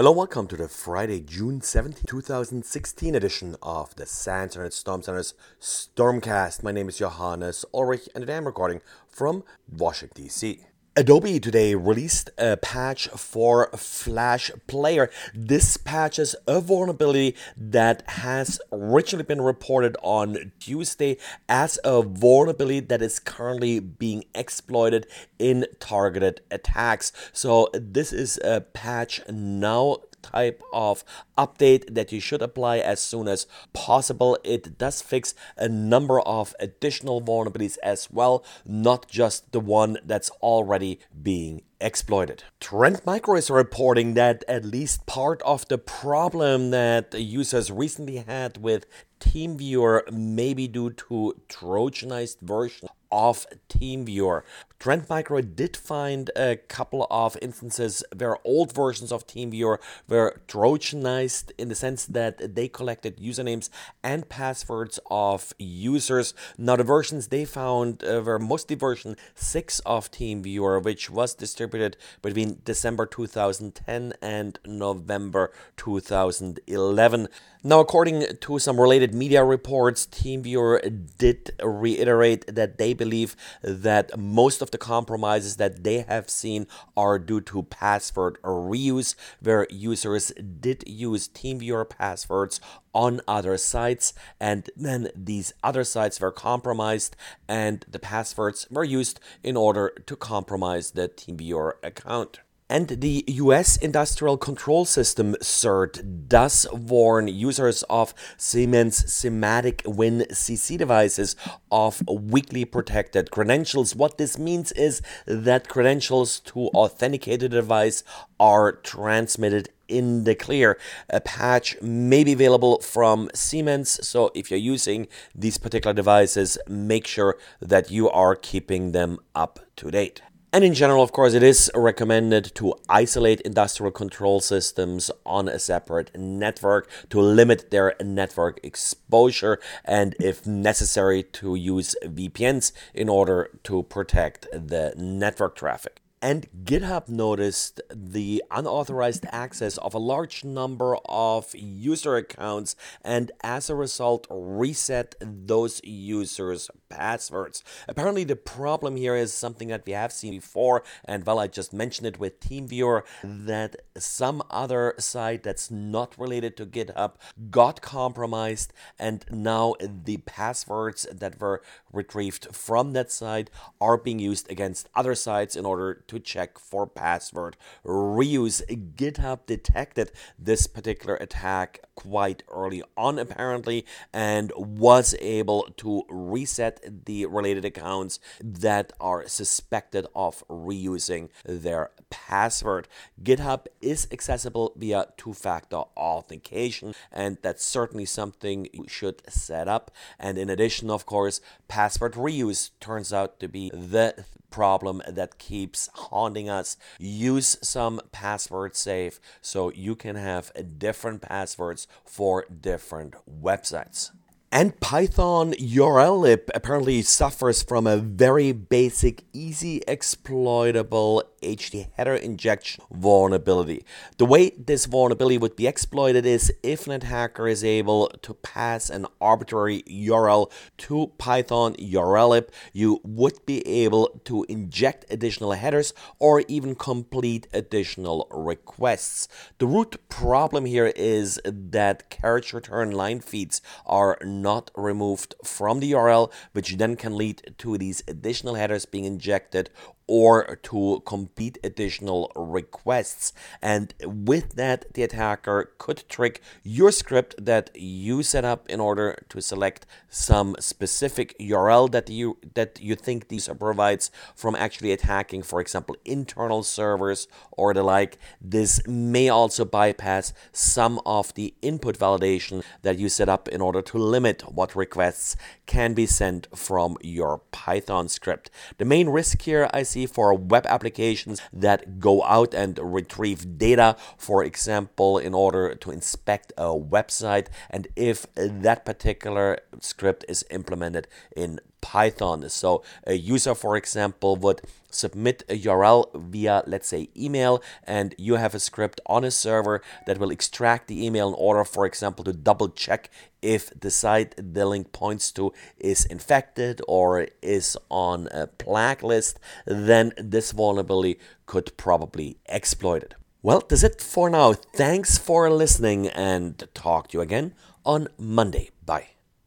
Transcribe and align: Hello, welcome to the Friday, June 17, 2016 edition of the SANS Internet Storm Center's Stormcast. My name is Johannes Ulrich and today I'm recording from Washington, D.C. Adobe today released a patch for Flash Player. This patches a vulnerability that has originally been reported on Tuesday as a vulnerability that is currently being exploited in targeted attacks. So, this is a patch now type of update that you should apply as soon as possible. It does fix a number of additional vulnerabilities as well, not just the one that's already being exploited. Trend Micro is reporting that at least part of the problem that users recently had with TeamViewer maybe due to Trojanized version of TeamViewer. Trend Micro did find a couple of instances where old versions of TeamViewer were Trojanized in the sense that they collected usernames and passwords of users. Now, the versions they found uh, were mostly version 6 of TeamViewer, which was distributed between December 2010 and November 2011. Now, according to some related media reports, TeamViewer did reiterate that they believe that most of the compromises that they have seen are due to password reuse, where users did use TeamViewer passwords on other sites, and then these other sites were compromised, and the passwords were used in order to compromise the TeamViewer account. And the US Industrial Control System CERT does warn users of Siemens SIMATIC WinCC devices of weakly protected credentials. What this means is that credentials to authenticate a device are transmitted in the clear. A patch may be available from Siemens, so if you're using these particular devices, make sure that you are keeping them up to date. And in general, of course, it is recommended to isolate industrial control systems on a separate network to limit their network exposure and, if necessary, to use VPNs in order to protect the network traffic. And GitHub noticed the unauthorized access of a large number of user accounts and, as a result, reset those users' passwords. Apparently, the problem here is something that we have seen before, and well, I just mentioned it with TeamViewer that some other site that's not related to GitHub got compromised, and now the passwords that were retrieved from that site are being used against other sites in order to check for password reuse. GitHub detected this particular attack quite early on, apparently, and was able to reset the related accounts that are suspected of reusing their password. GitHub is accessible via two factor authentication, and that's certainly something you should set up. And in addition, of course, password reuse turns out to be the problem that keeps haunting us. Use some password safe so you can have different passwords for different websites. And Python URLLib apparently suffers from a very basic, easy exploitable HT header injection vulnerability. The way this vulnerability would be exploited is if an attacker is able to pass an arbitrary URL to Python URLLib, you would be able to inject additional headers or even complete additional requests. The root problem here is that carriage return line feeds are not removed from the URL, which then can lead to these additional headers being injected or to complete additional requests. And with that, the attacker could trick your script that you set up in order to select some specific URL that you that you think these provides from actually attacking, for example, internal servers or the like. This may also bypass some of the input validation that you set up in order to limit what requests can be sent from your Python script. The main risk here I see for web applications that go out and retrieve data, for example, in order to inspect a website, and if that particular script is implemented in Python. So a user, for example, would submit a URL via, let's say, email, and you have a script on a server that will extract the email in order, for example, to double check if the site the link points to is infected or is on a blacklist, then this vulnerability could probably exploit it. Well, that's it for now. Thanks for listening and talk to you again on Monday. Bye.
Hello, 0.00 0.12
welcome 0.12 0.46
to 0.46 0.56
the 0.56 0.66
Friday, 0.66 1.20
June 1.20 1.60
17, 1.60 2.04
2016 2.06 3.14
edition 3.14 3.54
of 3.62 3.94
the 3.96 4.06
SANS 4.06 4.52
Internet 4.52 4.72
Storm 4.72 5.02
Center's 5.02 5.34
Stormcast. 5.60 6.62
My 6.62 6.72
name 6.72 6.88
is 6.88 6.96
Johannes 6.96 7.66
Ulrich 7.74 8.08
and 8.14 8.22
today 8.22 8.38
I'm 8.38 8.46
recording 8.46 8.80
from 9.10 9.44
Washington, 9.70 10.22
D.C. 10.22 10.64
Adobe 11.00 11.40
today 11.40 11.74
released 11.74 12.28
a 12.36 12.58
patch 12.58 13.08
for 13.08 13.70
Flash 13.74 14.50
Player. 14.66 15.08
This 15.32 15.78
patches 15.78 16.36
a 16.46 16.60
vulnerability 16.60 17.34
that 17.56 18.02
has 18.06 18.60
originally 18.70 19.24
been 19.24 19.40
reported 19.40 19.96
on 20.02 20.52
Tuesday 20.60 21.16
as 21.48 21.78
a 21.84 22.02
vulnerability 22.02 22.80
that 22.80 23.00
is 23.00 23.18
currently 23.18 23.80
being 23.80 24.24
exploited 24.34 25.06
in 25.38 25.64
targeted 25.78 26.42
attacks. 26.50 27.12
So, 27.32 27.70
this 27.72 28.12
is 28.12 28.38
a 28.44 28.60
patch 28.60 29.22
now 29.26 30.00
type 30.22 30.62
of 30.72 31.04
update 31.36 31.94
that 31.94 32.12
you 32.12 32.20
should 32.20 32.42
apply 32.42 32.78
as 32.78 33.00
soon 33.00 33.28
as 33.28 33.46
possible. 33.72 34.38
It 34.44 34.78
does 34.78 35.02
fix 35.02 35.34
a 35.56 35.68
number 35.68 36.20
of 36.20 36.54
additional 36.60 37.20
vulnerabilities 37.20 37.78
as 37.82 38.08
well, 38.10 38.44
not 38.64 39.08
just 39.08 39.52
the 39.52 39.60
one 39.60 39.98
that's 40.04 40.30
already 40.42 41.00
being 41.22 41.62
exploited. 41.80 42.44
Trend 42.60 43.00
Micro 43.06 43.36
is 43.36 43.50
reporting 43.50 44.14
that 44.14 44.44
at 44.46 44.64
least 44.64 45.06
part 45.06 45.40
of 45.42 45.66
the 45.68 45.78
problem 45.78 46.70
that 46.70 47.14
users 47.14 47.70
recently 47.70 48.16
had 48.16 48.58
with 48.58 48.86
TeamViewer 49.20 50.10
maybe 50.10 50.66
due 50.66 50.90
to 50.90 51.34
Trojanized 51.48 52.40
version 52.40 52.88
of 53.12 53.46
TeamViewer. 53.68 54.42
Trend 54.78 55.10
Micro 55.10 55.42
did 55.42 55.76
find 55.76 56.30
a 56.34 56.56
couple 56.56 57.06
of 57.10 57.36
instances 57.42 58.02
where 58.16 58.38
old 58.44 58.72
versions 58.72 59.12
of 59.12 59.26
TeamViewer 59.26 59.78
were 60.08 60.40
Trojanized 60.48 61.50
in 61.58 61.68
the 61.68 61.74
sense 61.74 62.06
that 62.06 62.54
they 62.54 62.66
collected 62.66 63.18
usernames 63.18 63.68
and 64.02 64.28
passwords 64.30 64.98
of 65.10 65.52
users. 65.58 66.32
Now, 66.56 66.76
the 66.76 66.84
versions 66.84 67.28
they 67.28 67.44
found 67.44 68.02
uh, 68.02 68.22
were 68.24 68.38
mostly 68.38 68.74
version 68.74 69.16
6 69.34 69.80
of 69.80 70.10
TeamViewer, 70.10 70.82
which 70.82 71.10
was 71.10 71.34
distributed 71.34 71.98
between 72.22 72.60
December 72.64 73.04
2010 73.04 74.14
and 74.22 74.58
November 74.64 75.52
2011. 75.76 77.28
Now, 77.62 77.80
according 77.80 78.24
to 78.40 78.58
some 78.58 78.80
related 78.80 79.09
media 79.14 79.44
reports, 79.44 80.06
TeamViewer 80.06 81.16
did 81.18 81.52
reiterate 81.62 82.46
that 82.54 82.78
they 82.78 82.94
believe 82.94 83.36
that 83.62 84.18
most 84.18 84.62
of 84.62 84.70
the 84.70 84.78
compromises 84.78 85.56
that 85.56 85.84
they 85.84 86.00
have 86.00 86.30
seen 86.30 86.66
are 86.96 87.18
due 87.18 87.40
to 87.42 87.62
password 87.64 88.38
reuse, 88.42 89.14
where 89.40 89.66
users 89.70 90.32
did 90.60 90.84
use 90.86 91.28
TeamViewer 91.28 91.88
passwords 91.88 92.60
on 92.94 93.20
other 93.28 93.56
sites, 93.56 94.12
and 94.40 94.68
then 94.76 95.08
these 95.14 95.52
other 95.62 95.84
sites 95.84 96.20
were 96.20 96.32
compromised, 96.32 97.16
and 97.48 97.84
the 97.88 97.98
passwords 97.98 98.66
were 98.70 98.84
used 98.84 99.20
in 99.42 99.56
order 99.56 99.92
to 100.06 100.16
compromise 100.16 100.92
the 100.92 101.08
TeamViewer 101.08 101.74
account. 101.82 102.40
And 102.70 102.86
the 102.86 103.24
US 103.26 103.76
Industrial 103.78 104.36
Control 104.36 104.84
System 104.84 105.34
CERT 105.42 106.28
does 106.28 106.68
warn 106.72 107.26
users 107.26 107.82
of 107.90 108.14
Siemens 108.36 109.02
SIMATIC 109.12 109.82
WinCC 109.82 110.78
devices 110.78 111.34
of 111.72 112.00
weakly 112.08 112.64
protected 112.64 113.32
credentials. 113.32 113.96
What 113.96 114.18
this 114.18 114.38
means 114.38 114.70
is 114.70 115.02
that 115.26 115.68
credentials 115.68 116.38
to 116.50 116.68
authenticate 116.68 117.42
a 117.42 117.48
device 117.48 118.04
are 118.38 118.70
transmitted 118.70 119.70
in 119.88 120.22
the 120.22 120.36
clear. 120.36 120.78
A 121.08 121.20
patch 121.20 121.76
may 121.82 122.22
be 122.22 122.34
available 122.34 122.78
from 122.82 123.30
Siemens, 123.34 124.06
so 124.06 124.30
if 124.32 124.48
you're 124.48 124.60
using 124.60 125.08
these 125.34 125.58
particular 125.58 125.92
devices, 125.92 126.56
make 126.68 127.08
sure 127.08 127.36
that 127.60 127.90
you 127.90 128.08
are 128.08 128.36
keeping 128.36 128.92
them 128.92 129.18
up 129.34 129.58
to 129.74 129.90
date. 129.90 130.22
And 130.52 130.64
in 130.64 130.74
general, 130.74 131.04
of 131.04 131.12
course, 131.12 131.34
it 131.34 131.44
is 131.44 131.70
recommended 131.76 132.56
to 132.56 132.74
isolate 132.88 133.40
industrial 133.42 133.92
control 133.92 134.40
systems 134.40 135.08
on 135.24 135.48
a 135.48 135.60
separate 135.60 136.10
network 136.18 136.90
to 137.10 137.20
limit 137.20 137.70
their 137.70 137.94
network 138.02 138.58
exposure 138.64 139.60
and, 139.84 140.16
if 140.18 140.48
necessary, 140.48 141.22
to 141.22 141.54
use 141.54 141.94
VPNs 142.02 142.72
in 142.94 143.08
order 143.08 143.50
to 143.62 143.84
protect 143.84 144.48
the 144.50 144.92
network 144.96 145.54
traffic. 145.54 146.00
And 146.22 146.48
GitHub 146.64 147.08
noticed 147.08 147.80
the 147.88 148.42
unauthorized 148.50 149.24
access 149.30 149.78
of 149.78 149.94
a 149.94 149.98
large 149.98 150.44
number 150.44 150.96
of 151.06 151.54
user 151.54 152.16
accounts 152.16 152.76
and, 153.02 153.32
as 153.42 153.70
a 153.70 153.74
result, 153.74 154.26
reset 154.28 155.14
those 155.20 155.80
users' 155.82 156.70
passwords. 156.90 157.64
Apparently, 157.88 158.24
the 158.24 158.36
problem 158.36 158.96
here 158.96 159.16
is 159.16 159.32
something 159.32 159.68
that 159.68 159.86
we 159.86 159.92
have 159.92 160.12
seen 160.12 160.32
before, 160.32 160.82
and 161.04 161.24
well, 161.24 161.38
I 161.38 161.46
just 161.46 161.72
mentioned 161.72 162.06
it 162.06 162.18
with 162.18 162.40
TeamViewer 162.40 163.02
that 163.22 163.76
some 163.96 164.42
other 164.50 164.94
site 164.98 165.42
that's 165.42 165.70
not 165.70 166.18
related 166.18 166.56
to 166.58 166.66
GitHub 166.66 167.12
got 167.50 167.80
compromised, 167.80 168.72
and 168.98 169.24
now 169.30 169.74
the 169.80 170.18
passwords 170.18 171.06
that 171.10 171.40
were 171.40 171.62
retrieved 171.92 172.54
from 172.54 172.92
that 172.92 173.10
site 173.10 173.50
are 173.80 173.96
being 173.96 174.18
used 174.18 174.50
against 174.50 174.88
other 174.94 175.14
sites 175.14 175.56
in 175.56 175.64
order 175.64 175.94
to 175.94 176.18
check 176.18 176.58
for 176.58 176.86
password 176.86 177.56
reuse. 177.84 178.62
GitHub 178.96 179.46
detected 179.46 180.10
this 180.38 180.66
particular 180.66 181.14
attack 181.16 181.80
quite 181.94 182.42
early 182.48 182.82
on, 182.96 183.18
apparently, 183.18 183.84
and 184.12 184.52
was 184.56 185.14
able 185.20 185.68
to 185.76 186.02
reset 186.08 186.79
the 186.86 187.26
related 187.26 187.64
accounts 187.64 188.18
that 188.40 188.92
are 189.00 189.26
suspected 189.28 190.06
of 190.14 190.44
reusing 190.48 191.28
their 191.44 191.90
password. 192.10 192.88
GitHub 193.22 193.66
is 193.80 194.06
accessible 194.10 194.72
via 194.76 195.06
two 195.16 195.32
factor 195.32 195.82
authentication, 195.96 196.94
and 197.12 197.38
that's 197.42 197.64
certainly 197.64 198.04
something 198.04 198.68
you 198.72 198.86
should 198.88 199.22
set 199.30 199.68
up. 199.68 199.90
And 200.18 200.38
in 200.38 200.50
addition, 200.50 200.90
of 200.90 201.06
course, 201.06 201.40
password 201.68 202.14
reuse 202.14 202.70
turns 202.80 203.12
out 203.12 203.40
to 203.40 203.48
be 203.48 203.70
the 203.70 204.24
problem 204.50 205.00
that 205.08 205.38
keeps 205.38 205.88
haunting 205.94 206.48
us. 206.48 206.76
Use 206.98 207.56
some 207.62 208.00
password 208.12 208.76
safe 208.76 209.20
so 209.40 209.70
you 209.72 209.94
can 209.94 210.16
have 210.16 210.52
different 210.78 211.22
passwords 211.22 211.86
for 212.04 212.44
different 212.44 213.14
websites. 213.28 214.10
And 214.52 214.80
Python 214.80 215.52
URLLib 215.52 216.50
apparently 216.56 217.02
suffers 217.02 217.62
from 217.62 217.86
a 217.86 217.98
very 217.98 218.50
basic, 218.50 219.22
easy 219.32 219.80
exploitable 219.86 221.22
HT 221.40 221.88
header 221.94 222.16
injection 222.16 222.82
vulnerability. 222.90 223.84
The 224.18 224.26
way 224.26 224.50
this 224.50 224.86
vulnerability 224.86 225.38
would 225.38 225.54
be 225.54 225.68
exploited 225.68 226.26
is 226.26 226.52
if 226.64 226.88
an 226.88 226.92
attacker 226.94 227.46
is 227.46 227.62
able 227.62 228.08
to 228.22 228.34
pass 228.34 228.90
an 228.90 229.06
arbitrary 229.20 229.84
URL 229.88 230.50
to 230.78 231.12
Python 231.16 231.74
URLLib, 231.74 232.48
you 232.72 233.00
would 233.04 233.46
be 233.46 233.64
able 233.66 234.20
to 234.24 234.44
inject 234.48 235.04
additional 235.10 235.52
headers 235.52 235.94
or 236.18 236.42
even 236.48 236.74
complete 236.74 237.46
additional 237.52 238.26
requests. 238.32 239.28
The 239.58 239.68
root 239.68 239.96
problem 240.08 240.64
here 240.64 240.92
is 240.96 241.40
that 241.44 242.10
carriage 242.10 242.52
return 242.52 242.90
line 242.90 243.20
feeds 243.20 243.62
are 243.86 244.18
not 244.42 244.70
removed 244.76 245.34
from 245.44 245.80
the 245.80 245.92
URL, 245.92 246.32
which 246.52 246.76
then 246.76 246.96
can 246.96 247.16
lead 247.16 247.54
to 247.58 247.78
these 247.78 248.02
additional 248.08 248.54
headers 248.54 248.86
being 248.86 249.04
injected 249.04 249.70
or 250.10 250.58
to 250.60 251.00
complete 251.06 251.56
additional 251.62 252.32
requests. 252.34 253.32
And 253.62 253.94
with 254.04 254.56
that, 254.56 254.92
the 254.94 255.04
attacker 255.04 255.72
could 255.78 256.02
trick 256.08 256.42
your 256.64 256.90
script 256.90 257.36
that 257.38 257.70
you 257.76 258.24
set 258.24 258.44
up 258.44 258.68
in 258.68 258.80
order 258.80 259.22
to 259.28 259.40
select 259.40 259.86
some 260.08 260.56
specific 260.58 261.38
URL 261.38 261.88
that 261.92 262.10
you 262.10 262.38
that 262.54 262.80
you 262.82 262.96
think 262.96 263.28
these 263.28 263.46
provides 263.46 264.10
from 264.34 264.56
actually 264.56 264.90
attacking, 264.90 265.42
for 265.42 265.60
example, 265.60 265.94
internal 266.04 266.64
servers 266.64 267.28
or 267.52 267.72
the 267.72 267.84
like. 267.84 268.18
This 268.40 268.84
may 268.88 269.28
also 269.28 269.64
bypass 269.64 270.32
some 270.50 271.00
of 271.06 271.32
the 271.34 271.54
input 271.62 271.96
validation 271.96 272.64
that 272.82 272.98
you 272.98 273.08
set 273.08 273.28
up 273.28 273.46
in 273.48 273.60
order 273.60 273.80
to 273.82 273.96
limit 273.96 274.29
what 274.42 274.76
requests 274.76 275.36
can 275.66 275.94
be 275.94 276.06
sent 276.06 276.46
from 276.56 276.96
your 277.02 277.38
Python 277.50 278.08
script. 278.08 278.50
The 278.78 278.84
main 278.84 279.08
risk 279.08 279.42
here 279.42 279.68
I 279.72 279.82
see 279.82 280.06
for 280.06 280.32
web 280.34 280.66
applications 280.66 281.40
that 281.52 282.00
go 282.00 282.22
out 282.24 282.54
and 282.54 282.78
retrieve 282.82 283.58
data, 283.58 283.96
for 284.16 284.44
example, 284.44 285.18
in 285.18 285.34
order 285.34 285.74
to 285.74 285.90
inspect 285.90 286.52
a 286.56 286.68
website, 286.68 287.48
and 287.68 287.88
if 287.96 288.26
that 288.34 288.84
particular 288.84 289.58
script 289.80 290.24
is 290.28 290.44
implemented 290.50 291.08
in 291.36 291.60
Python. 291.80 292.48
So 292.48 292.82
a 293.06 293.14
user, 293.14 293.54
for 293.54 293.76
example, 293.76 294.36
would 294.36 294.62
submit 294.90 295.44
a 295.48 295.58
URL 295.58 296.10
via, 296.14 296.62
let's 296.66 296.88
say, 296.88 297.08
email, 297.16 297.62
and 297.84 298.14
you 298.18 298.34
have 298.34 298.54
a 298.54 298.60
script 298.60 299.00
on 299.06 299.24
a 299.24 299.30
server 299.30 299.82
that 300.06 300.18
will 300.18 300.30
extract 300.30 300.88
the 300.88 301.04
email 301.04 301.28
in 301.28 301.34
order, 301.34 301.64
for 301.64 301.86
example, 301.86 302.24
to 302.24 302.32
double 302.32 302.68
check 302.68 303.10
if 303.42 303.70
the 303.78 303.90
site 303.90 304.34
the 304.36 304.66
link 304.66 304.92
points 304.92 305.32
to 305.32 305.52
is 305.78 306.04
infected 306.06 306.80
or 306.86 307.28
is 307.42 307.76
on 307.88 308.28
a 308.32 308.46
blacklist, 308.46 309.38
then 309.66 310.12
this 310.18 310.52
vulnerability 310.52 311.18
could 311.46 311.76
probably 311.76 312.36
exploit 312.48 313.02
it. 313.02 313.14
Well, 313.42 313.62
that's 313.66 313.82
it 313.82 314.02
for 314.02 314.28
now. 314.28 314.52
Thanks 314.52 315.16
for 315.16 315.50
listening 315.50 316.08
and 316.08 316.62
talk 316.74 317.08
to 317.08 317.18
you 317.18 317.22
again 317.22 317.54
on 317.84 318.08
Monday. 318.18 318.70
Bye. 318.84 319.19